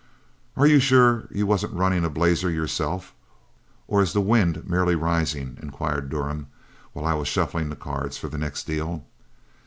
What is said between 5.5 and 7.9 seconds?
inquired Durham, while I was shuffling the